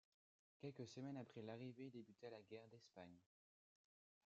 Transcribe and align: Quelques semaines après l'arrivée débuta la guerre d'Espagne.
Quelques 0.59 0.87
semaines 0.87 1.17
après 1.17 1.43
l'arrivée 1.43 1.91
débuta 1.91 2.31
la 2.31 2.41
guerre 2.41 2.67
d'Espagne. 2.69 3.19